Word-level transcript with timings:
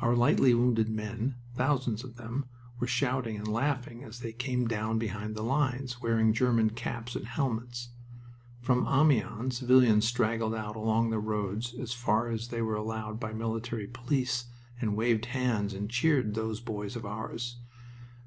Our 0.00 0.14
lightly 0.14 0.52
wounded 0.52 0.90
men, 0.90 1.36
thousands 1.54 2.04
of 2.04 2.16
them, 2.16 2.44
were 2.78 2.86
shouting 2.86 3.36
and 3.38 3.48
laughing 3.48 4.04
as 4.04 4.20
they 4.20 4.34
came 4.34 4.68
down 4.68 4.98
behind 4.98 5.34
the 5.34 5.40
lines, 5.42 5.98
wearing 5.98 6.34
German 6.34 6.68
caps 6.68 7.16
and 7.16 7.26
helmets. 7.26 7.88
From 8.60 8.86
Amiens 8.86 9.56
civilians 9.56 10.06
straggled 10.06 10.54
out 10.54 10.76
along 10.76 11.08
the 11.08 11.18
roads 11.18 11.72
as 11.72 11.94
far 11.94 12.28
as 12.28 12.48
they 12.48 12.60
were 12.60 12.76
allowed 12.76 13.18
by 13.18 13.32
military 13.32 13.86
police, 13.86 14.44
and 14.78 14.94
waved 14.94 15.24
hands 15.24 15.72
and 15.72 15.88
cheered 15.90 16.34
those 16.34 16.60
boys 16.60 16.94
of 16.94 17.06
ours. 17.06 17.56